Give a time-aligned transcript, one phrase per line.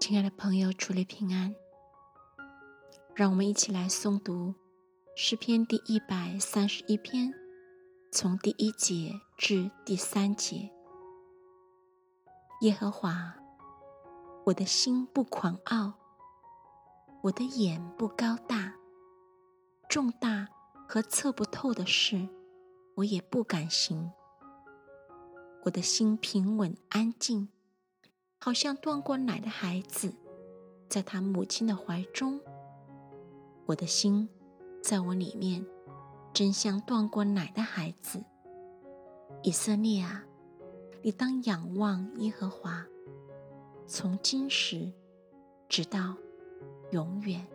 [0.00, 1.56] 亲爱的朋友，主内平安。
[3.16, 4.54] 让我们一起来诵读
[5.16, 7.34] 诗篇第一百三十一篇，
[8.12, 10.70] 从第一节至第三节。
[12.60, 13.34] 耶和华，
[14.46, 15.94] 我的心不狂傲，
[17.24, 18.74] 我的眼不高大，
[19.88, 20.46] 重大
[20.88, 22.28] 和测不透的事，
[22.94, 24.12] 我也不敢行。
[25.64, 27.48] 我的心平稳安静。
[28.48, 30.10] 好像断过奶的孩子，
[30.88, 32.40] 在他母亲的怀中。
[33.66, 34.26] 我的心
[34.80, 35.66] 在我里面，
[36.32, 38.24] 真像断过奶的孩子。
[39.42, 40.24] 以色列啊，
[41.02, 42.86] 你当仰望耶和华，
[43.86, 44.90] 从今时
[45.68, 46.16] 直到
[46.92, 47.46] 永远。